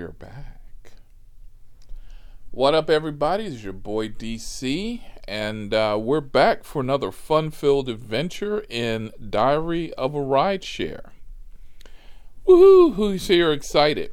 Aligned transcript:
we're 0.00 0.08
back. 0.12 0.92
What 2.50 2.74
up, 2.74 2.88
everybody? 2.88 3.44
It's 3.44 3.62
your 3.62 3.74
boy 3.74 4.08
DC, 4.08 5.02
and 5.28 5.74
uh, 5.74 5.98
we're 6.00 6.22
back 6.22 6.64
for 6.64 6.80
another 6.80 7.12
fun 7.12 7.50
filled 7.50 7.90
adventure 7.90 8.64
in 8.70 9.12
Diary 9.28 9.92
of 9.94 10.14
a 10.14 10.18
Rideshare. 10.18 11.10
Woohoo! 12.48 12.94
Who's 12.94 13.28
here 13.28 13.52
excited? 13.52 14.12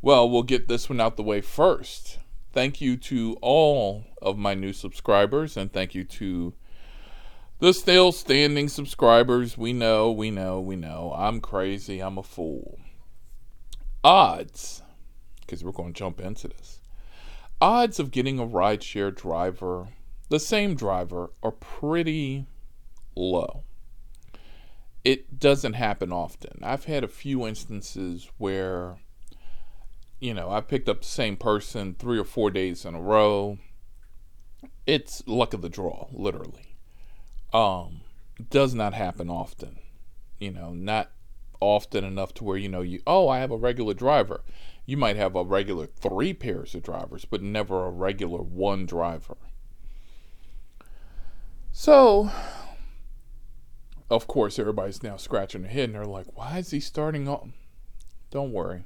Well, 0.00 0.30
we'll 0.30 0.44
get 0.44 0.68
this 0.68 0.88
one 0.88 1.00
out 1.00 1.16
the 1.16 1.24
way 1.24 1.40
first. 1.40 2.20
Thank 2.52 2.80
you 2.80 2.96
to 2.98 3.36
all 3.42 4.04
of 4.22 4.38
my 4.38 4.54
new 4.54 4.72
subscribers, 4.72 5.56
and 5.56 5.72
thank 5.72 5.96
you 5.96 6.04
to 6.04 6.54
the 7.58 7.74
still 7.74 8.12
standing 8.12 8.68
subscribers. 8.68 9.58
We 9.58 9.72
know, 9.72 10.12
we 10.12 10.30
know, 10.30 10.60
we 10.60 10.76
know. 10.76 11.12
I'm 11.16 11.40
crazy. 11.40 11.98
I'm 11.98 12.18
a 12.18 12.22
fool 12.22 12.78
odds, 14.02 14.82
because 15.40 15.64
we're 15.64 15.72
going 15.72 15.92
to 15.92 15.98
jump 15.98 16.20
into 16.20 16.48
this, 16.48 16.80
odds 17.60 17.98
of 17.98 18.10
getting 18.10 18.38
a 18.38 18.46
rideshare 18.46 19.14
driver, 19.14 19.88
the 20.28 20.40
same 20.40 20.74
driver, 20.74 21.30
are 21.42 21.50
pretty 21.50 22.46
low. 23.16 23.64
It 25.04 25.38
doesn't 25.38 25.72
happen 25.72 26.12
often. 26.12 26.60
I've 26.62 26.84
had 26.84 27.04
a 27.04 27.08
few 27.08 27.46
instances 27.46 28.30
where, 28.38 28.98
you 30.20 30.34
know, 30.34 30.50
I 30.50 30.60
picked 30.60 30.88
up 30.88 31.00
the 31.00 31.08
same 31.08 31.36
person 31.36 31.94
three 31.98 32.18
or 32.18 32.24
four 32.24 32.50
days 32.50 32.84
in 32.84 32.94
a 32.94 33.00
row. 33.00 33.58
It's 34.86 35.22
luck 35.26 35.54
of 35.54 35.62
the 35.62 35.70
draw, 35.70 36.08
literally. 36.12 36.76
Um, 37.52 38.02
does 38.50 38.74
not 38.74 38.92
happen 38.92 39.30
often. 39.30 39.78
You 40.38 40.50
know, 40.50 40.72
not 40.72 41.10
often 41.60 42.04
enough 42.04 42.34
to 42.34 42.44
where 42.44 42.56
you 42.56 42.68
know 42.68 42.80
you 42.80 43.00
oh 43.06 43.28
I 43.28 43.38
have 43.38 43.50
a 43.50 43.56
regular 43.56 43.94
driver. 43.94 44.42
You 44.86 44.96
might 44.96 45.16
have 45.16 45.36
a 45.36 45.44
regular 45.44 45.86
three 45.86 46.32
pairs 46.32 46.74
of 46.74 46.82
drivers, 46.82 47.24
but 47.24 47.42
never 47.42 47.86
a 47.86 47.90
regular 47.90 48.42
one 48.42 48.86
driver. 48.86 49.36
So, 51.72 52.30
of 54.10 54.26
course, 54.26 54.58
everybody's 54.58 55.02
now 55.02 55.16
scratching 55.16 55.62
their 55.62 55.70
head 55.70 55.90
and 55.90 55.94
they're 55.94 56.04
like, 56.04 56.36
why 56.36 56.58
is 56.58 56.72
he 56.72 56.80
starting 56.80 57.28
off? 57.28 57.48
Don't 58.30 58.52
worry. 58.52 58.82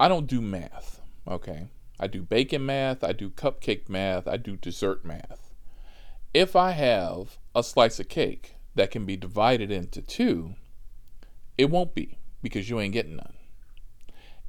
I 0.00 0.08
don't 0.08 0.26
do 0.26 0.40
math, 0.40 1.00
okay? 1.28 1.68
I 1.98 2.06
do 2.06 2.22
bacon 2.22 2.66
math, 2.66 3.02
I 3.02 3.12
do 3.12 3.30
cupcake 3.30 3.88
math, 3.88 4.28
I 4.28 4.36
do 4.36 4.56
dessert 4.56 5.04
math. 5.04 5.54
If 6.34 6.54
I 6.54 6.72
have 6.72 7.38
a 7.54 7.62
slice 7.62 7.98
of 7.98 8.08
cake 8.08 8.56
that 8.74 8.90
can 8.90 9.06
be 9.06 9.16
divided 9.16 9.70
into 9.70 10.02
two, 10.02 10.54
it 11.58 11.70
won't 11.70 11.94
be 11.94 12.18
because 12.42 12.68
you 12.68 12.80
ain't 12.80 12.92
getting 12.92 13.16
none. 13.16 13.34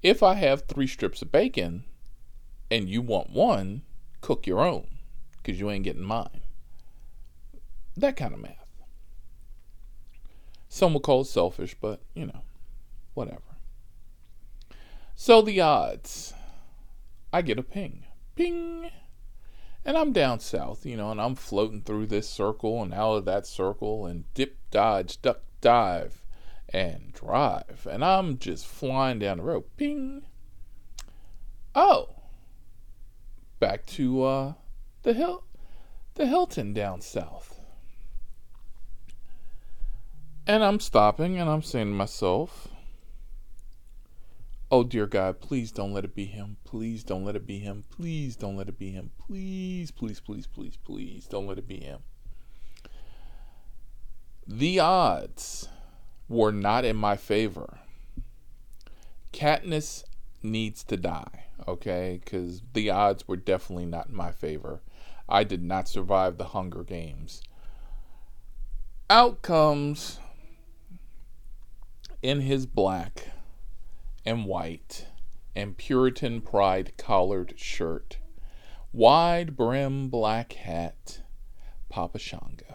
If 0.04 0.22
I 0.22 0.36
have 0.36 0.64
three 0.64 0.88
strips 0.88 1.22
of 1.22 1.32
bacon 1.32 1.84
and 2.70 2.90
you 2.90 3.02
want 3.02 3.32
one, 3.32 3.84
cook 4.22 4.46
your 4.46 4.60
own 4.60 4.88
because 5.38 5.60
you 5.60 5.70
ain't 5.70 5.84
getting 5.84 6.04
mine. 6.04 6.42
That 7.96 8.16
kind 8.16 8.34
of 8.34 8.40
math. 8.40 8.54
Some 10.70 10.94
will 10.94 11.00
call 11.00 11.22
it 11.22 11.26
selfish, 11.26 11.76
but 11.80 12.02
you 12.14 12.28
know, 12.28 12.42
whatever. 13.14 13.42
So 15.16 15.42
the 15.42 15.62
odds 15.62 16.34
I 17.32 17.42
get 17.42 17.60
a 17.60 17.64
ping. 17.64 18.04
Ping. 18.36 18.90
And 19.84 19.98
I'm 19.98 20.12
down 20.12 20.42
south, 20.42 20.86
you 20.86 20.98
know, 20.98 21.12
and 21.12 21.22
I'm 21.22 21.36
floating 21.36 21.82
through 21.82 22.08
this 22.08 22.30
circle 22.30 22.84
and 22.84 22.94
out 22.94 23.16
of 23.16 23.26
that 23.26 23.48
circle 23.48 24.06
and 24.06 24.32
dip, 24.34 24.58
dodge, 24.70 25.22
duck, 25.22 25.40
dive 25.62 26.22
and 26.70 27.14
drive. 27.14 27.88
And 27.90 28.04
I'm 28.04 28.38
just 28.38 28.68
flying 28.68 29.20
down 29.20 29.38
the 29.38 29.44
road. 29.44 29.66
Ping. 29.78 30.24
Oh. 31.76 32.10
Back 33.60 33.86
to 33.88 34.24
uh, 34.24 34.54
the 35.04 35.14
hill 35.14 35.44
the 36.18 36.26
Hilton 36.26 36.74
down 36.74 37.02
south. 37.02 37.60
And 40.48 40.64
I'm 40.64 40.80
stopping 40.80 41.38
and 41.38 41.50
I'm 41.50 41.62
saying 41.62 41.88
to 41.88 41.94
myself, 41.94 42.70
Oh 44.70 44.84
dear 44.84 45.06
God, 45.06 45.40
please 45.40 45.72
don't 45.72 45.94
let 45.94 46.04
it 46.04 46.16
be 46.16 46.26
him. 46.26 46.58
Please 46.66 47.04
don't 47.04 47.24
let 47.24 47.36
it 47.36 47.46
be 47.46 47.60
him. 47.60 47.86
Please 47.90 48.36
don't 48.36 48.58
let 48.58 48.68
it 48.68 48.78
be 48.78 48.92
him. 48.92 49.12
Please, 49.28 49.92
please, 49.92 50.20
please, 50.20 50.48
please, 50.48 50.76
please 50.76 51.26
don't 51.28 51.48
let 51.48 51.58
it 51.58 51.68
be 51.68 51.80
him. 51.80 52.00
The 54.48 54.80
odds 54.80 55.70
were 56.30 56.52
not 56.52 56.86
in 56.86 56.96
my 56.96 57.16
favor. 57.16 57.80
Katniss 59.32 60.04
needs 60.44 60.84
to 60.86 60.98
die, 60.98 61.46
okay? 61.68 62.20
Because 62.24 62.62
the 62.74 62.90
odds 62.90 63.28
were 63.28 63.38
definitely 63.38 63.86
not 63.86 64.08
in 64.08 64.16
my 64.16 64.32
favor. 64.32 64.82
I 65.30 65.44
did 65.44 65.64
not 65.64 65.88
survive 65.88 66.38
the 66.38 66.46
Hunger 66.46 66.84
Games. 66.84 67.42
Out 69.10 69.42
comes 69.42 70.20
in 72.22 72.42
his 72.42 72.66
black 72.66 73.30
and 74.26 74.46
white 74.46 75.08
and 75.56 75.78
Puritan 75.78 76.42
pride 76.42 76.94
collared 76.98 77.54
shirt, 77.58 78.18
wide 78.94 79.56
brim 79.56 80.10
black 80.10 80.54
hat, 80.54 81.22
Papa 81.90 82.20
Shango. 82.20 82.67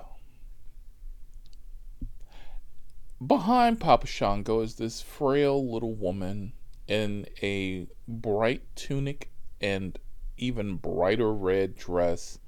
Behind 3.27 3.79
Papa 3.79 4.07
Shango 4.07 4.63
is 4.63 4.77
this 4.77 5.01
frail 5.01 5.71
little 5.71 5.95
woman 5.95 6.55
in 6.89 7.27
a 7.41 7.87
bright 8.09 8.63
tunic 8.75 9.31
and 9.61 9.97
even 10.39 10.77
brighter 10.77 11.33
red 11.33 11.77
dress 11.77 12.41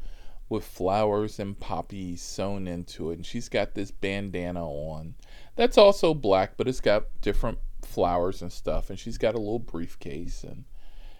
with 0.48 0.64
flowers 0.64 1.38
and 1.38 1.60
poppies 1.60 2.22
sewn 2.22 2.66
into 2.66 3.10
it. 3.10 3.16
And 3.16 3.26
she's 3.26 3.48
got 3.48 3.74
this 3.74 3.92
bandana 3.92 4.66
on 4.66 5.14
that's 5.54 5.78
also 5.78 6.12
black, 6.12 6.56
but 6.56 6.66
it's 6.66 6.80
got 6.80 7.04
different 7.20 7.58
flowers 7.82 8.42
and 8.42 8.52
stuff. 8.52 8.90
And 8.90 8.98
she's 8.98 9.18
got 9.18 9.36
a 9.36 9.38
little 9.38 9.60
briefcase. 9.60 10.42
And 10.42 10.64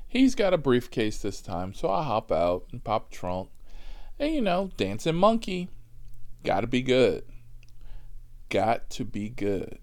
he's 0.09 0.35
got 0.35 0.55
a 0.55 0.59
briefcase 0.59 1.19
this 1.19 1.41
time. 1.41 1.75
So 1.75 1.89
I 1.89 2.03
hop 2.03 2.33
out 2.33 2.67
and 2.73 2.83
pop 2.83 3.11
trunk. 3.11 3.51
And 4.19 4.35
you 4.35 4.41
know, 4.41 4.71
dancing 4.77 5.15
monkey. 5.15 5.69
Gotta 6.43 6.67
be 6.67 6.83
good 6.83 7.25
got 8.55 8.89
to 8.89 9.05
be 9.05 9.29
good. 9.29 9.79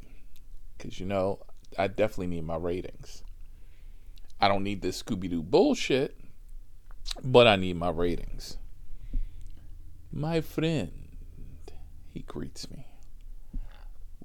Because, 0.77 0.97
you 0.97 1.05
know, 1.05 1.39
I 1.77 1.87
definitely 1.87 2.27
need 2.27 2.45
my 2.45 2.55
ratings. 2.55 3.21
I 4.39 4.47
don't 4.47 4.63
need 4.63 4.81
this 4.81 5.03
Scooby 5.03 5.29
Doo 5.29 5.43
bullshit, 5.43 6.17
but 7.21 7.47
I 7.47 7.57
need 7.57 7.75
my 7.75 7.89
ratings. 7.89 8.57
My 10.09 10.39
friend, 10.39 11.09
he 12.07 12.21
greets 12.21 12.71
me. 12.71 12.87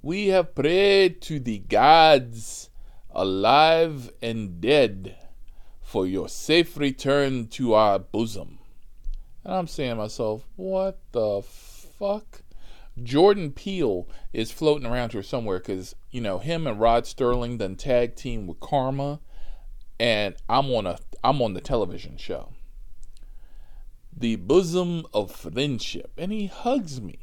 We 0.00 0.28
have 0.28 0.54
prayed 0.54 1.20
to 1.22 1.40
the 1.40 1.58
gods, 1.58 2.70
alive 3.10 4.12
and 4.22 4.60
dead, 4.60 5.16
for 5.82 6.06
your 6.06 6.28
safe 6.28 6.76
return 6.76 7.48
to 7.48 7.74
our 7.74 7.98
bosom. 7.98 8.60
And 9.42 9.54
I'm 9.54 9.66
saying 9.66 9.90
to 9.90 9.96
myself, 9.96 10.46
what 10.54 11.00
the 11.10 11.42
fuck? 11.42 12.42
Jordan 13.02 13.52
Peele 13.52 14.08
is 14.32 14.50
floating 14.50 14.86
around 14.86 15.12
here 15.12 15.22
somewhere 15.22 15.58
because 15.58 15.94
you 16.10 16.20
know 16.20 16.38
him 16.38 16.66
and 16.66 16.80
Rod 16.80 17.04
Serling 17.04 17.58
then 17.58 17.76
tag 17.76 18.16
team 18.16 18.46
with 18.46 18.60
Karma, 18.60 19.20
and 20.00 20.34
I'm 20.48 20.70
on 20.72 20.86
a 20.86 20.98
I'm 21.22 21.42
on 21.42 21.54
the 21.54 21.60
television 21.60 22.16
show. 22.16 22.52
The 24.16 24.36
bosom 24.36 25.04
of 25.12 25.30
friendship, 25.30 26.12
and 26.16 26.32
he 26.32 26.46
hugs 26.46 27.00
me, 27.00 27.18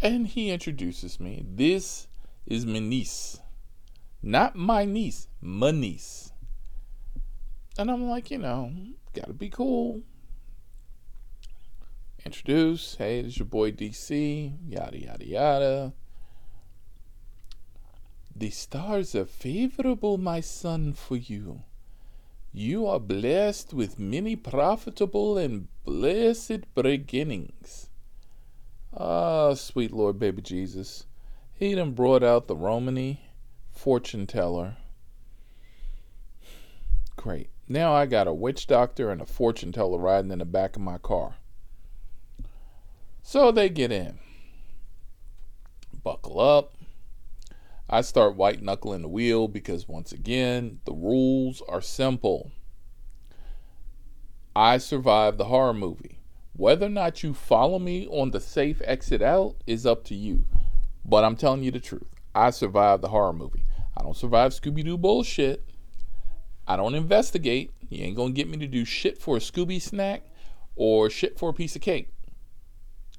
and 0.00 0.26
he 0.26 0.50
introduces 0.50 1.20
me. 1.20 1.44
This 1.46 2.08
is 2.46 2.64
my 2.64 2.78
niece, 2.78 3.40
not 4.22 4.56
my 4.56 4.86
niece, 4.86 5.28
my 5.42 5.70
niece. 5.70 6.32
And 7.76 7.90
I'm 7.90 8.08
like, 8.08 8.30
you 8.30 8.38
know, 8.38 8.72
gotta 9.12 9.34
be 9.34 9.50
cool 9.50 10.02
introduce, 12.26 12.94
hey, 12.96 13.20
this 13.20 13.32
is 13.32 13.38
your 13.38 13.46
boy 13.46 13.70
DC, 13.70 14.56
yada, 14.66 14.98
yada, 14.98 15.26
yada. 15.26 15.92
The 18.34 18.50
stars 18.50 19.14
are 19.14 19.26
favorable, 19.26 20.16
my 20.16 20.40
son, 20.40 20.94
for 20.94 21.16
you. 21.16 21.62
You 22.52 22.86
are 22.86 22.98
blessed 22.98 23.74
with 23.74 23.98
many 23.98 24.36
profitable 24.36 25.36
and 25.36 25.68
blessed 25.84 26.72
beginnings. 26.74 27.90
Ah, 28.96 29.54
sweet 29.54 29.92
Lord, 29.92 30.18
baby 30.18 30.40
Jesus. 30.40 31.06
He 31.52 31.74
done 31.74 31.92
brought 31.92 32.22
out 32.22 32.46
the 32.46 32.56
Romany 32.56 33.20
fortune 33.70 34.26
teller. 34.26 34.76
Great. 37.16 37.50
Now 37.68 37.92
I 37.92 38.06
got 38.06 38.28
a 38.28 38.34
witch 38.34 38.66
doctor 38.66 39.10
and 39.10 39.20
a 39.20 39.26
fortune 39.26 39.72
teller 39.72 39.98
riding 39.98 40.30
in 40.30 40.38
the 40.38 40.44
back 40.44 40.76
of 40.76 40.82
my 40.82 40.98
car. 40.98 41.36
So 43.26 43.50
they 43.50 43.70
get 43.70 43.90
in. 43.90 44.18
Buckle 46.04 46.38
up. 46.38 46.74
I 47.88 48.02
start 48.02 48.36
white 48.36 48.62
knuckling 48.62 49.00
the 49.00 49.08
wheel 49.08 49.48
because, 49.48 49.88
once 49.88 50.12
again, 50.12 50.80
the 50.84 50.92
rules 50.92 51.62
are 51.66 51.80
simple. 51.80 52.52
I 54.54 54.76
survived 54.76 55.38
the 55.38 55.46
horror 55.46 55.72
movie. 55.72 56.18
Whether 56.52 56.86
or 56.86 56.90
not 56.90 57.22
you 57.22 57.32
follow 57.32 57.78
me 57.78 58.06
on 58.08 58.30
the 58.30 58.40
safe 58.40 58.82
exit 58.84 59.22
out 59.22 59.56
is 59.66 59.86
up 59.86 60.04
to 60.04 60.14
you. 60.14 60.44
But 61.02 61.24
I'm 61.24 61.34
telling 61.34 61.62
you 61.62 61.70
the 61.70 61.80
truth. 61.80 62.06
I 62.34 62.50
survived 62.50 63.02
the 63.02 63.08
horror 63.08 63.32
movie. 63.32 63.64
I 63.96 64.02
don't 64.02 64.16
survive 64.16 64.52
Scooby 64.52 64.84
Doo 64.84 64.98
bullshit. 64.98 65.64
I 66.68 66.76
don't 66.76 66.94
investigate. 66.94 67.72
You 67.88 68.04
ain't 68.04 68.16
gonna 68.16 68.32
get 68.32 68.48
me 68.48 68.58
to 68.58 68.66
do 68.66 68.84
shit 68.84 69.16
for 69.16 69.38
a 69.38 69.40
Scooby 69.40 69.80
snack 69.80 70.24
or 70.76 71.08
shit 71.08 71.38
for 71.38 71.48
a 71.48 71.54
piece 71.54 71.74
of 71.74 71.80
cake. 71.82 72.13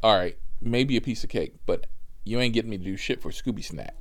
All 0.06 0.16
right, 0.16 0.38
maybe 0.62 0.98
a 0.98 1.02
piece 1.02 1.24
of 1.24 1.32
cake, 1.32 1.56
but 1.66 1.88
you 2.24 2.40
ain't 2.40 2.54
getting 2.54 2.70
me 2.70 2.78
to 2.78 2.84
do 2.84 2.96
shit 2.96 3.24
for 3.24 3.32
Scooby 3.32 3.66
snack. 3.66 3.96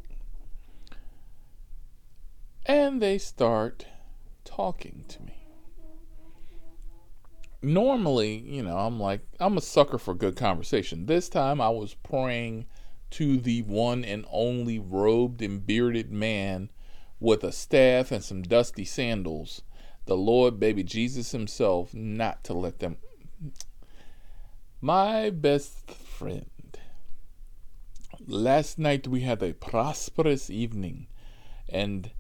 And 2.67 3.01
they 3.01 3.17
start 3.17 3.87
talking 4.45 5.07
to 5.09 5.23
me. 5.23 5.47
Normally, 7.63 8.37
you 8.37 8.63
know, 8.63 8.77
I'm 8.77 9.01
like, 9.01 9.23
I'm 9.41 9.57
a 9.57 9.63
sucker 9.63 9.97
for 9.97 10.13
good 10.13 10.37
conversation. 10.37 11.07
This 11.07 11.31
time 11.31 11.59
I 11.59 11.71
was 11.71 11.95
praying 11.95 12.67
to 13.13 13.39
the 13.39 13.63
one 13.63 14.05
and 14.05 14.27
only 14.31 14.79
robed 14.79 15.41
and 15.41 15.67
bearded 15.67 16.13
man 16.13 16.69
with 17.19 17.43
a 17.43 17.51
staff 17.51 18.13
and 18.13 18.23
some 18.23 18.43
dusty 18.43 18.85
sandals, 18.85 19.63
the 20.05 20.19
Lord, 20.19 20.61
baby 20.61 20.83
Jesus 20.83 21.33
himself, 21.33 21.95
not 21.95 22.45
to 22.45 22.53
let 22.53 22.81
them. 22.81 22.99
My 24.85 25.31
best 25.31 25.91
friend. 25.91 26.45
Last 28.27 28.79
night 28.79 29.09
we 29.09 29.23
had 29.23 29.43
a 29.43 29.55
prosperous 29.55 30.51
evening, 30.51 31.07
and 31.71 32.11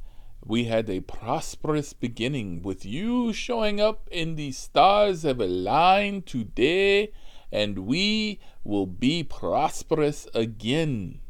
we 0.42 0.64
had 0.64 0.88
a 0.88 1.00
prosperous 1.00 1.92
beginning 1.92 2.62
with 2.62 2.86
you 2.86 3.34
showing 3.34 3.82
up 3.82 4.08
in 4.10 4.36
the 4.36 4.52
stars 4.52 5.26
of 5.26 5.42
a 5.42 5.46
line 5.46 6.22
today 6.22 7.12
and 7.52 7.80
we 7.80 8.40
will 8.64 8.86
be 8.86 9.22
prosperous 9.22 10.26
again. 10.34 11.20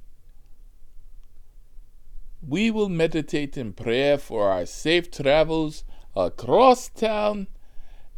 We 2.47 2.71
will 2.71 2.89
meditate 2.89 3.57
in 3.57 3.73
prayer 3.73 4.19
for 4.19 4.51
our 4.51 4.67
safe 4.67 5.11
travels 5.11 5.83
across 6.15 6.91
town 6.91 7.49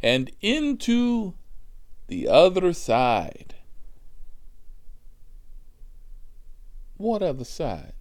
and 0.03 0.29
into 0.39 1.33
the 2.07 2.27
other 2.27 2.73
side. 2.73 3.55
What 6.95 7.21
other 7.21 7.43
side? 7.43 7.93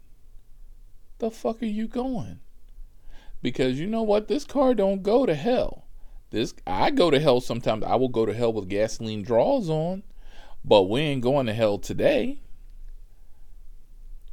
The 1.18 1.30
fuck 1.30 1.62
are 1.62 1.66
you 1.66 1.86
going? 1.88 2.40
Because 3.42 3.78
you 3.78 3.86
know 3.86 4.02
what? 4.02 4.28
This 4.28 4.44
car 4.44 4.74
don't 4.74 5.02
go 5.02 5.26
to 5.26 5.34
hell. 5.34 5.84
This 6.30 6.54
I 6.66 6.90
go 6.90 7.10
to 7.10 7.20
hell 7.20 7.40
sometimes. 7.40 7.84
I 7.84 7.96
will 7.96 8.08
go 8.08 8.26
to 8.26 8.34
hell 8.34 8.52
with 8.52 8.68
gasoline 8.68 9.22
draws 9.22 9.68
on, 9.68 10.02
but 10.64 10.84
we 10.84 11.00
ain't 11.00 11.22
going 11.22 11.46
to 11.46 11.54
hell 11.54 11.78
today. 11.78 12.40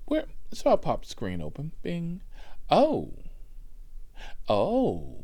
Where? 0.06 0.26
So 0.54 0.74
I 0.74 0.76
pop 0.76 1.04
the 1.04 1.10
screen 1.10 1.42
open. 1.42 1.74
Bing. 1.82 2.22
Oh. 2.70 3.14
Oh. 4.48 5.18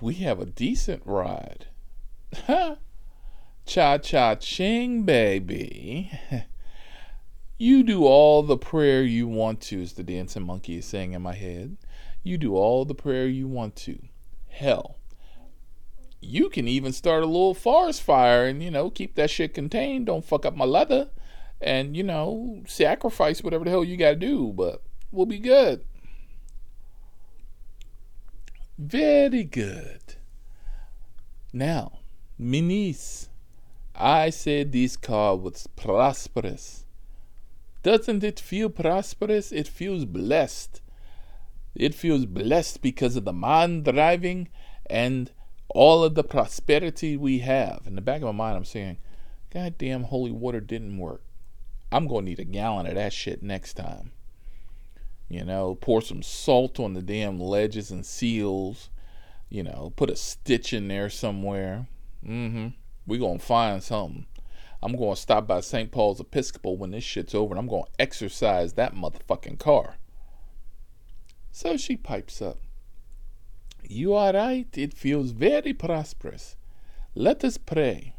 We 0.00 0.14
have 0.14 0.40
a 0.40 0.46
decent 0.46 1.02
ride. 1.04 1.66
Ha. 2.46 2.76
Cha 3.66 3.98
cha 3.98 4.34
ching, 4.36 5.02
baby. 5.02 6.10
you 7.58 7.82
do 7.82 8.04
all 8.04 8.42
the 8.42 8.56
prayer 8.56 9.02
you 9.02 9.28
want 9.28 9.60
to, 9.62 9.82
as 9.82 9.94
the 9.94 10.02
dancing 10.02 10.44
monkey 10.44 10.78
is 10.78 10.86
saying 10.86 11.12
in 11.12 11.22
my 11.22 11.34
head. 11.34 11.76
You 12.22 12.38
do 12.38 12.56
all 12.56 12.84
the 12.84 12.94
prayer 12.94 13.26
you 13.26 13.46
want 13.46 13.76
to. 13.76 13.98
Hell 14.48 14.96
you 16.20 16.48
can 16.48 16.66
even 16.66 16.92
start 16.92 17.22
a 17.22 17.26
little 17.26 17.54
forest 17.54 18.02
fire 18.02 18.46
and 18.46 18.62
you 18.62 18.70
know 18.70 18.90
keep 18.90 19.14
that 19.14 19.30
shit 19.30 19.54
contained 19.54 20.06
don't 20.06 20.24
fuck 20.24 20.44
up 20.44 20.56
my 20.56 20.64
leather 20.64 21.08
and 21.60 21.96
you 21.96 22.02
know 22.02 22.62
sacrifice 22.66 23.42
whatever 23.42 23.64
the 23.64 23.70
hell 23.70 23.84
you 23.84 23.96
gotta 23.96 24.16
do 24.16 24.52
but 24.54 24.82
we'll 25.12 25.26
be 25.26 25.38
good 25.38 25.84
very 28.78 29.44
good 29.44 30.16
now 31.52 31.92
minis 32.40 33.28
i 33.98 34.30
said 34.30 34.72
this 34.72 34.96
car 34.96 35.36
was 35.36 35.66
prosperous 35.76 36.84
doesn't 37.82 38.24
it 38.24 38.40
feel 38.40 38.68
prosperous 38.68 39.52
it 39.52 39.68
feels 39.68 40.04
blessed 40.04 40.80
it 41.74 41.94
feels 41.94 42.24
blessed 42.24 42.80
because 42.80 43.16
of 43.16 43.24
the 43.24 43.32
man 43.32 43.82
driving 43.82 44.48
and 44.88 45.30
all 45.68 46.04
of 46.04 46.14
the 46.14 46.24
prosperity 46.24 47.16
we 47.16 47.40
have. 47.40 47.82
In 47.86 47.96
the 47.96 48.00
back 48.00 48.22
of 48.22 48.26
my 48.26 48.32
mind, 48.32 48.56
I'm 48.56 48.64
saying, 48.64 48.98
God 49.52 49.76
damn, 49.78 50.04
holy 50.04 50.30
water 50.30 50.60
didn't 50.60 50.96
work. 50.98 51.22
I'm 51.92 52.06
going 52.06 52.24
to 52.24 52.30
need 52.30 52.40
a 52.40 52.44
gallon 52.44 52.86
of 52.86 52.94
that 52.94 53.12
shit 53.12 53.42
next 53.42 53.74
time. 53.74 54.12
You 55.28 55.44
know, 55.44 55.74
pour 55.74 56.02
some 56.02 56.22
salt 56.22 56.80
on 56.80 56.94
the 56.94 57.02
damn 57.02 57.38
ledges 57.38 57.90
and 57.90 58.06
seals. 58.06 58.90
You 59.48 59.62
know, 59.62 59.92
put 59.96 60.10
a 60.10 60.16
stitch 60.16 60.72
in 60.72 60.88
there 60.88 61.10
somewhere. 61.10 61.88
Mm-hmm. 62.26 62.68
We're 63.06 63.20
going 63.20 63.38
to 63.38 63.44
find 63.44 63.82
something. 63.82 64.26
I'm 64.82 64.96
going 64.96 65.14
to 65.14 65.20
stop 65.20 65.46
by 65.46 65.60
St. 65.60 65.90
Paul's 65.90 66.20
Episcopal 66.20 66.76
when 66.76 66.90
this 66.90 67.04
shit's 67.04 67.34
over 67.34 67.54
and 67.54 67.58
I'm 67.58 67.68
going 67.68 67.84
to 67.84 68.00
exercise 68.00 68.74
that 68.74 68.94
motherfucking 68.94 69.58
car. 69.58 69.96
So 71.50 71.76
she 71.76 71.96
pipes 71.96 72.42
up. 72.42 72.58
You 73.82 74.14
are 74.14 74.32
right, 74.32 74.66
it 74.76 74.92
feels 74.92 75.30
very 75.30 75.72
prosperous. 75.72 76.56
Let 77.14 77.44
us 77.44 77.56
pray. 77.56 78.14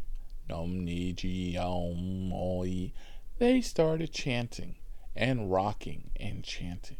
They 3.40 3.62
started 3.62 4.12
chanting 4.12 4.76
and 5.16 5.52
rocking 5.52 6.10
and 6.20 6.44
chanting. 6.44 6.98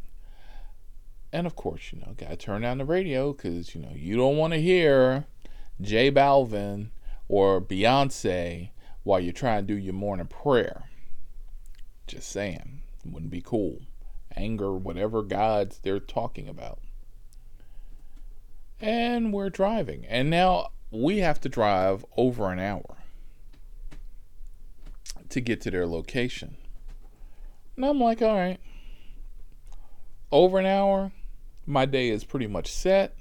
And 1.32 1.48
of 1.48 1.56
course, 1.56 1.92
you 1.92 2.00
know, 2.00 2.14
gotta 2.18 2.36
turn 2.36 2.62
down 2.62 2.78
the 2.78 2.86
radio 2.86 3.34
because, 3.34 3.74
you 3.74 3.82
know, 3.82 3.94
you 3.96 4.18
don't 4.18 4.38
want 4.38 4.54
to 4.54 4.62
hear 4.62 5.26
J 5.82 6.12
Balvin 6.12 6.90
or 7.28 7.62
Beyonce 7.62 8.72
while 9.04 9.20
you're 9.20 9.34
trying 9.34 9.66
to 9.66 9.74
do 9.74 9.80
your 9.80 9.94
morning 9.94 10.28
prayer. 10.28 10.90
Just 12.08 12.30
saying. 12.30 12.82
Wouldn't 13.06 13.32
be 13.32 13.42
cool. 13.42 13.82
Anger, 14.36 14.74
whatever 14.74 15.24
gods 15.24 15.80
they're 15.82 16.00
talking 16.00 16.48
about 16.48 16.80
and 18.80 19.34
we're 19.34 19.50
driving. 19.50 20.06
And 20.06 20.30
now 20.30 20.70
we 20.92 21.20
have 21.20 21.42
to 21.42 21.50
drive 21.50 22.06
over 22.16 22.52
an 22.52 22.60
hour 22.60 22.98
to 25.30 25.42
get 25.42 25.62
to 25.62 25.72
their 25.72 25.88
location. 25.88 26.58
And 27.76 27.86
I'm 27.86 28.00
like, 28.00 28.22
all 28.22 28.36
right, 28.36 28.60
over 30.32 30.60
an 30.60 30.66
hour, 30.66 31.12
my 31.66 31.86
day 31.86 32.10
is 32.10 32.24
pretty 32.24 32.48
much 32.48 32.72
set. 32.72 33.16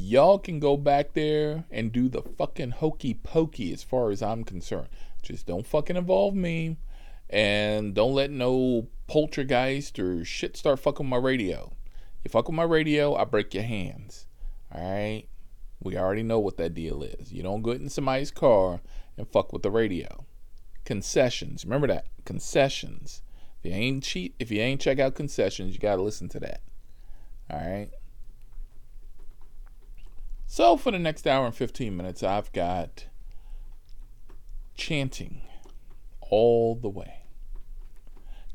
Y'all 0.00 0.38
can 0.38 0.60
go 0.60 0.76
back 0.76 1.12
there 1.14 1.64
and 1.72 1.90
do 1.90 2.08
the 2.08 2.22
fucking 2.22 2.70
hokey 2.70 3.14
pokey 3.14 3.72
as 3.72 3.82
far 3.82 4.10
as 4.10 4.22
I'm 4.22 4.44
concerned. 4.44 4.88
Just 5.22 5.46
don't 5.46 5.66
fucking 5.66 5.96
involve 5.96 6.36
me 6.36 6.76
and 7.28 7.94
don't 7.94 8.14
let 8.14 8.30
no 8.30 8.86
poltergeist 9.08 9.98
or 9.98 10.24
shit 10.24 10.56
start 10.56 10.78
fucking 10.78 11.08
my 11.08 11.16
radio. 11.16 11.72
You 12.22 12.30
fuck 12.30 12.46
with 12.46 12.54
my 12.54 12.62
radio, 12.62 13.16
I 13.16 13.24
break 13.24 13.52
your 13.52 13.64
hands. 13.64 14.28
All 14.72 14.80
right? 14.80 15.24
We 15.82 15.96
already 15.96 16.22
know 16.22 16.38
what 16.38 16.58
that 16.58 16.74
deal 16.74 17.02
is. 17.02 17.32
You 17.32 17.42
don't 17.42 17.62
go 17.62 17.72
in 17.72 17.88
somebody's 17.88 18.30
car 18.30 18.80
and 19.16 19.28
fuck 19.28 19.52
with 19.52 19.62
the 19.62 19.70
radio. 19.70 20.26
Concessions. 20.84 21.64
Remember 21.64 21.88
that. 21.88 22.06
Concessions. 22.24 23.22
If 23.58 23.70
you 23.70 23.76
ain't 23.76 24.04
cheat, 24.04 24.36
if 24.38 24.52
you 24.52 24.60
ain't 24.60 24.80
check 24.80 25.00
out 25.00 25.16
concessions, 25.16 25.74
you 25.74 25.80
gotta 25.80 26.02
listen 26.02 26.28
to 26.28 26.40
that. 26.40 26.62
All 27.50 27.58
right. 27.58 27.90
So 30.50 30.78
for 30.78 30.90
the 30.90 30.98
next 30.98 31.26
hour 31.26 31.44
and 31.44 31.54
15 31.54 31.94
minutes, 31.94 32.22
I've 32.22 32.50
got 32.52 33.04
chanting 34.74 35.42
all 36.22 36.74
the 36.74 36.88
way. 36.88 37.26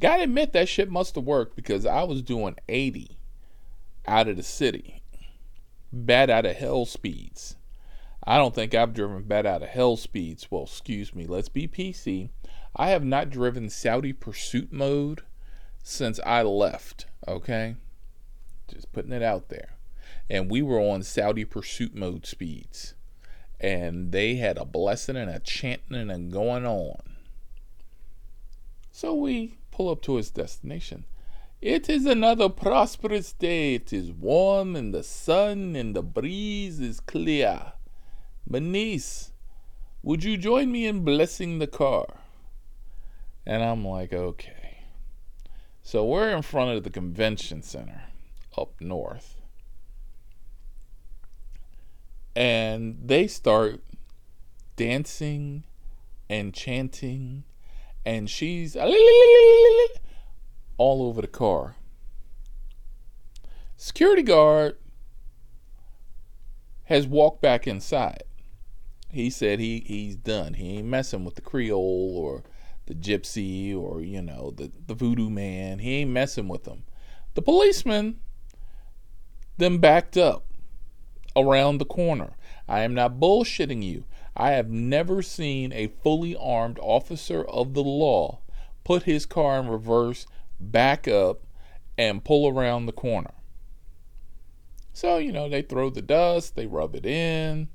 Gotta 0.01 0.23
admit 0.23 0.53
that 0.53 0.67
shit 0.67 0.89
must 0.89 1.13
have 1.13 1.23
worked 1.23 1.55
because 1.55 1.85
I 1.85 2.01
was 2.03 2.23
doing 2.23 2.55
80 2.67 3.19
out 4.07 4.27
of 4.27 4.37
the 4.37 4.43
city. 4.43 5.03
Bad 5.93 6.31
out 6.31 6.47
of 6.47 6.55
hell 6.55 6.87
speeds. 6.87 7.57
I 8.23 8.39
don't 8.39 8.55
think 8.55 8.73
I've 8.73 8.95
driven 8.95 9.21
bad 9.23 9.45
out 9.45 9.61
of 9.61 9.69
hell 9.69 9.95
speeds. 9.95 10.49
Well, 10.49 10.63
excuse 10.63 11.13
me, 11.13 11.27
let's 11.27 11.47
be 11.47 11.67
PC. 11.67 12.29
I 12.75 12.89
have 12.89 13.05
not 13.05 13.29
driven 13.29 13.69
Saudi 13.69 14.13
pursuit 14.13 14.73
mode 14.73 15.21
since 15.83 16.19
I 16.25 16.41
left, 16.41 17.05
okay? 17.27 17.75
Just 18.67 18.91
putting 18.91 19.13
it 19.13 19.21
out 19.21 19.49
there. 19.49 19.75
And 20.29 20.49
we 20.49 20.61
were 20.61 20.79
on 20.79 21.03
Saudi 21.03 21.45
pursuit 21.45 21.93
mode 21.95 22.25
speeds. 22.25 22.95
And 23.59 24.11
they 24.11 24.35
had 24.35 24.57
a 24.57 24.65
blessing 24.65 25.15
and 25.15 25.29
a 25.29 25.39
chanting 25.39 25.95
and 25.95 26.11
a 26.11 26.17
going 26.17 26.65
on. 26.65 27.01
So 28.91 29.13
we 29.15 29.57
pull 29.71 29.89
up 29.89 30.01
to 30.03 30.15
his 30.17 30.29
destination 30.29 31.05
It 31.61 31.89
is 31.89 32.05
another 32.05 32.49
prosperous 32.49 33.33
day. 33.33 33.75
It 33.75 33.93
is 33.93 34.11
warm 34.11 34.75
and 34.75 34.93
the 34.93 35.03
sun 35.03 35.75
and 35.75 35.95
the 35.95 36.03
breeze 36.03 36.79
is 36.79 36.99
clear. 36.99 37.73
Bernice, 38.45 39.31
would 40.01 40.23
you 40.23 40.37
join 40.37 40.71
me 40.71 40.85
in 40.85 41.05
blessing 41.05 41.59
the 41.59 41.67
car? 41.67 42.05
And 43.45 43.63
I'm 43.63 43.85
like, 43.85 44.11
okay. 44.13 44.83
So 45.81 46.05
we're 46.05 46.29
in 46.29 46.41
front 46.41 46.77
of 46.77 46.83
the 46.83 46.89
convention 46.89 47.61
center 47.61 48.03
up 48.57 48.79
north. 48.79 49.41
And 52.35 52.97
they 53.03 53.27
start 53.27 53.81
dancing 54.75 55.65
and 56.29 56.53
chanting, 56.53 57.43
and 58.05 58.29
she's 58.29 58.75
all 58.75 58.93
over 61.03 61.21
the 61.21 61.27
car. 61.27 61.75
Security 63.75 64.23
guard 64.23 64.77
has 66.85 67.07
walked 67.07 67.41
back 67.41 67.67
inside. 67.67 68.23
He 69.09 69.29
said 69.29 69.59
he, 69.59 69.83
he's 69.85 70.15
done. 70.15 70.55
He 70.55 70.77
ain't 70.77 70.87
messing 70.87 71.23
with 71.23 71.35
the 71.35 71.41
Creole 71.41 72.15
or 72.17 72.43
the 72.87 72.95
gypsy 72.95 73.77
or, 73.77 74.01
you 74.01 74.21
know, 74.21 74.51
the, 74.51 74.71
the 74.87 74.95
voodoo 74.95 75.29
man. 75.29 75.79
He 75.79 75.97
ain't 75.97 76.11
messing 76.11 76.47
with 76.47 76.63
them. 76.63 76.83
The 77.35 77.41
policeman 77.41 78.19
then 79.57 79.77
backed 79.77 80.17
up 80.17 80.45
around 81.35 81.77
the 81.77 81.85
corner. 81.85 82.35
I 82.67 82.81
am 82.81 82.93
not 82.93 83.19
bullshitting 83.19 83.83
you. 83.83 84.05
I 84.35 84.51
have 84.51 84.69
never 84.69 85.21
seen 85.21 85.71
a 85.71 85.87
fully 85.87 86.35
armed 86.35 86.79
officer 86.81 87.43
of 87.43 87.73
the 87.73 87.83
law 87.83 88.39
put 88.83 89.03
his 89.03 89.25
car 89.25 89.59
in 89.59 89.67
reverse, 89.67 90.25
back 90.59 91.07
up, 91.07 91.41
and 91.97 92.23
pull 92.23 92.47
around 92.47 92.85
the 92.85 92.91
corner. 92.91 93.33
So, 94.93 95.17
you 95.17 95.31
know, 95.31 95.49
they 95.49 95.61
throw 95.61 95.89
the 95.89 96.01
dust, 96.01 96.55
they 96.55 96.67
rub 96.67 96.95
it 96.95 97.05
in, 97.05 97.69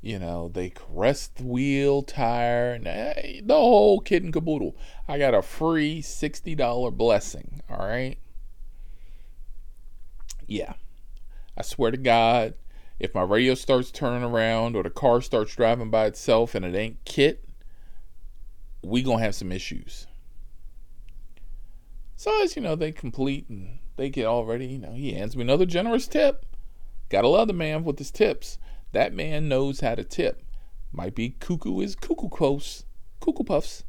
you 0.00 0.18
know, 0.18 0.48
they 0.48 0.70
caress 0.70 1.28
the 1.28 1.44
wheel, 1.44 2.02
tire, 2.02 2.78
hey, 2.78 3.38
eh, 3.38 3.40
the 3.44 3.54
whole 3.54 4.00
kit 4.00 4.22
and 4.22 4.32
caboodle. 4.32 4.76
I 5.08 5.18
got 5.18 5.34
a 5.34 5.42
free 5.42 6.02
$60 6.02 6.96
blessing, 6.96 7.62
all 7.68 7.86
right? 7.86 8.18
Yeah. 10.46 10.74
I 11.56 11.62
swear 11.62 11.90
to 11.90 11.96
God, 11.96 12.54
if 12.98 13.14
my 13.14 13.22
radio 13.22 13.54
starts 13.54 13.90
turning 13.90 14.22
around 14.22 14.76
or 14.76 14.82
the 14.82 14.90
car 14.90 15.20
starts 15.20 15.54
driving 15.56 15.90
by 15.90 16.06
itself 16.06 16.54
and 16.54 16.64
it 16.64 16.74
ain't 16.74 17.04
KITT, 17.04 17.44
we 18.82 19.02
gonna 19.02 19.22
have 19.22 19.34
some 19.34 19.52
issues. 19.52 20.06
So 22.16 22.42
as 22.42 22.54
you 22.54 22.62
know, 22.62 22.76
they 22.76 22.92
complete 22.92 23.48
and 23.48 23.78
they 23.96 24.08
get 24.08 24.26
all 24.26 24.44
ready. 24.44 24.66
You 24.66 24.78
know, 24.78 24.92
he 24.92 25.12
hands 25.12 25.36
me 25.36 25.42
another 25.42 25.66
generous 25.66 26.06
tip. 26.06 26.46
Gotta 27.08 27.28
love 27.28 27.48
the 27.48 27.52
man 27.52 27.84
with 27.84 27.98
his 27.98 28.10
tips. 28.10 28.58
That 28.92 29.12
man 29.12 29.48
knows 29.48 29.80
how 29.80 29.94
to 29.94 30.04
tip. 30.04 30.42
Might 30.92 31.14
be 31.14 31.30
cuckoo 31.30 31.80
is 31.80 31.96
cuckoo 31.96 32.28
close, 32.28 32.84
cuckoo 33.20 33.44
puffs, 33.44 33.84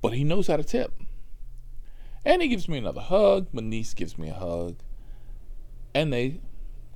but 0.00 0.14
he 0.14 0.24
knows 0.24 0.46
how 0.46 0.56
to 0.56 0.64
tip. 0.64 0.98
And 2.24 2.42
he 2.42 2.48
gives 2.48 2.68
me 2.68 2.78
another 2.78 3.00
hug. 3.00 3.48
My 3.52 3.62
niece 3.62 3.94
gives 3.94 4.18
me 4.18 4.30
a 4.30 4.34
hug, 4.34 4.76
and 5.94 6.12
they 6.12 6.40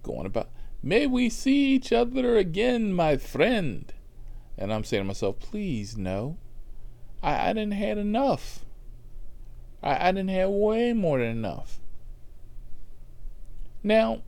going 0.05 0.27
about, 0.27 0.51
May 0.83 1.07
we 1.07 1.31
see 1.31 1.73
each 1.73 1.93
other 1.93 2.37
again, 2.37 2.93
my 2.93 3.17
friend. 3.17 3.93
And 4.57 4.73
I'm 4.73 4.85
saying 4.85 5.03
to 5.03 5.07
myself, 5.07 5.41
Please, 5.41 5.97
no. 5.97 6.39
I, 7.23 7.51
I 7.51 7.53
didn't 7.55 7.73
have 7.73 7.99
enough. 7.99 8.65
I, 9.83 10.09
I 10.09 10.13
didn't 10.13 10.31
have 10.31 10.51
way 10.51 10.93
more 10.93 11.19
than 11.19 11.29
enough. 11.29 11.81
Now, 13.83 14.23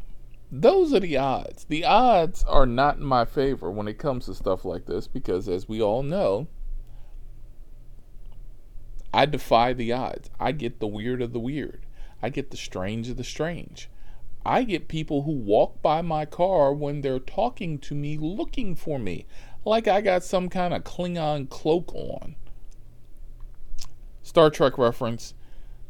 those 0.50 0.94
are 0.94 1.00
the 1.00 1.16
odds. 1.16 1.64
The 1.64 1.84
odds 1.84 2.42
are 2.44 2.66
not 2.66 2.96
in 2.98 3.04
my 3.04 3.24
favor 3.24 3.70
when 3.70 3.88
it 3.88 3.98
comes 3.98 4.26
to 4.26 4.34
stuff 4.34 4.64
like 4.64 4.86
this 4.86 5.06
because, 5.06 5.48
as 5.48 5.68
we 5.68 5.82
all 5.82 6.02
know, 6.02 6.46
I 9.12 9.26
defy 9.26 9.72
the 9.72 9.92
odds. 9.92 10.30
I 10.38 10.52
get 10.52 10.78
the 10.78 10.86
weird 10.86 11.22
of 11.22 11.32
the 11.32 11.40
weird. 11.40 11.86
I 12.22 12.28
get 12.28 12.50
the 12.50 12.56
strange 12.56 13.08
of 13.08 13.16
the 13.16 13.24
strange. 13.24 13.90
I 14.46 14.62
get 14.62 14.86
people 14.86 15.22
who 15.22 15.32
walk 15.32 15.82
by 15.82 16.02
my 16.02 16.24
car 16.24 16.72
when 16.72 17.00
they're 17.00 17.18
talking 17.18 17.80
to 17.80 17.96
me 17.96 18.16
looking 18.16 18.76
for 18.76 18.96
me, 18.96 19.26
like 19.64 19.88
I 19.88 20.00
got 20.00 20.22
some 20.22 20.48
kind 20.48 20.72
of 20.72 20.84
Klingon 20.84 21.48
cloak 21.50 21.92
on. 21.92 22.36
Star 24.22 24.48
Trek 24.50 24.78
reference 24.78 25.34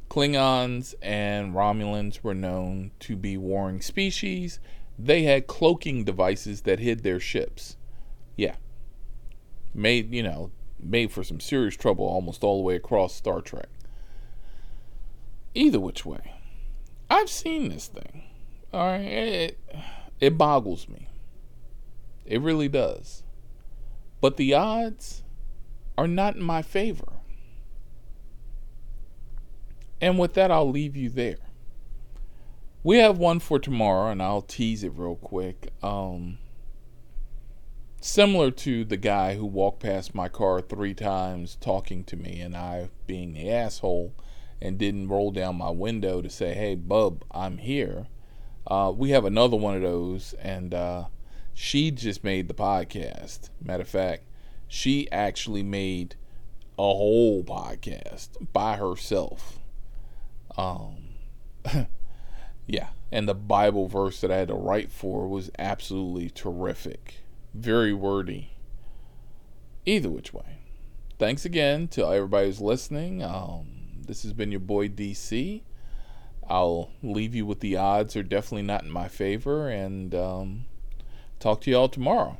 Klingons 0.08 0.94
and 1.02 1.52
Romulans 1.52 2.22
were 2.22 2.34
known 2.34 2.92
to 3.00 3.14
be 3.14 3.36
warring 3.36 3.82
species. 3.82 4.58
They 4.98 5.24
had 5.24 5.46
cloaking 5.46 6.04
devices 6.04 6.62
that 6.62 6.78
hid 6.78 7.02
their 7.02 7.20
ships. 7.20 7.76
Yeah. 8.36 8.56
Made, 9.74 10.14
you 10.14 10.22
know, 10.22 10.50
made 10.80 11.12
for 11.12 11.22
some 11.22 11.40
serious 11.40 11.76
trouble 11.76 12.06
almost 12.06 12.42
all 12.42 12.56
the 12.56 12.62
way 12.62 12.76
across 12.76 13.14
Star 13.14 13.42
Trek. 13.42 13.68
Either 15.54 15.80
which 15.80 16.06
way. 16.06 16.32
I've 17.10 17.28
seen 17.28 17.68
this 17.68 17.88
thing. 17.88 18.22
All 18.72 18.86
right, 18.86 19.00
it, 19.00 19.58
it 20.20 20.38
boggles 20.38 20.88
me. 20.88 21.08
It 22.24 22.40
really 22.40 22.68
does. 22.68 23.22
But 24.20 24.36
the 24.36 24.54
odds 24.54 25.22
are 25.96 26.08
not 26.08 26.36
in 26.36 26.42
my 26.42 26.62
favor. 26.62 27.12
And 30.00 30.18
with 30.18 30.34
that, 30.34 30.50
I'll 30.50 30.70
leave 30.70 30.96
you 30.96 31.08
there. 31.08 31.38
We 32.82 32.98
have 32.98 33.18
one 33.18 33.40
for 33.40 33.58
tomorrow, 33.58 34.10
and 34.10 34.22
I'll 34.22 34.42
tease 34.42 34.84
it 34.84 34.92
real 34.94 35.16
quick. 35.16 35.72
Um, 35.82 36.38
similar 38.00 38.50
to 38.52 38.84
the 38.84 38.96
guy 38.96 39.36
who 39.36 39.46
walked 39.46 39.80
past 39.80 40.14
my 40.14 40.28
car 40.28 40.60
three 40.60 40.94
times 40.94 41.56
talking 41.60 42.04
to 42.04 42.16
me, 42.16 42.40
and 42.40 42.56
I 42.56 42.90
being 43.06 43.32
the 43.32 43.50
asshole 43.50 44.14
and 44.60 44.78
didn't 44.78 45.08
roll 45.08 45.30
down 45.30 45.56
my 45.56 45.70
window 45.70 46.22
to 46.22 46.30
say, 46.30 46.54
Hey, 46.54 46.74
bub, 46.74 47.24
I'm 47.30 47.58
here. 47.58 48.06
Uh, 48.66 48.92
we 48.94 49.10
have 49.10 49.24
another 49.24 49.56
one 49.56 49.76
of 49.76 49.82
those, 49.82 50.34
and 50.34 50.74
uh, 50.74 51.04
she 51.54 51.90
just 51.90 52.24
made 52.24 52.48
the 52.48 52.54
podcast. 52.54 53.50
Matter 53.62 53.82
of 53.82 53.88
fact, 53.88 54.24
she 54.66 55.10
actually 55.12 55.62
made 55.62 56.16
a 56.78 56.82
whole 56.82 57.44
podcast 57.44 58.28
by 58.52 58.76
herself. 58.76 59.58
Um, 60.56 61.08
yeah, 62.66 62.88
and 63.12 63.28
the 63.28 63.34
Bible 63.34 63.86
verse 63.86 64.20
that 64.20 64.30
I 64.30 64.36
had 64.36 64.48
to 64.48 64.54
write 64.54 64.90
for 64.90 65.28
was 65.28 65.50
absolutely 65.58 66.30
terrific, 66.30 67.20
very 67.54 67.92
wordy. 67.92 68.52
Either 69.84 70.10
which 70.10 70.34
way. 70.34 70.58
Thanks 71.18 71.44
again 71.44 71.86
to 71.88 72.04
everybody 72.04 72.46
who's 72.46 72.60
listening. 72.60 73.22
Um, 73.22 73.68
this 74.06 74.24
has 74.24 74.32
been 74.32 74.50
your 74.50 74.60
boy 74.60 74.88
DC. 74.88 75.62
I'll 76.48 76.90
leave 77.02 77.34
you 77.34 77.44
with 77.44 77.60
the 77.60 77.76
odds 77.76 78.16
are 78.16 78.22
definitely 78.22 78.62
not 78.62 78.84
in 78.84 78.90
my 78.90 79.08
favor 79.08 79.68
and 79.68 80.14
um, 80.14 80.64
talk 81.40 81.60
to 81.62 81.70
you 81.70 81.76
all 81.76 81.88
tomorrow 81.88 82.38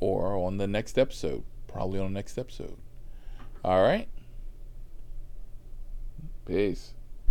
or 0.00 0.36
on 0.36 0.56
the 0.56 0.66
next 0.66 0.98
episode. 0.98 1.44
Probably 1.66 2.00
on 2.00 2.06
the 2.06 2.18
next 2.18 2.38
episode. 2.38 2.76
All 3.64 3.82
right. 3.82 4.08
Peace. 6.46 6.92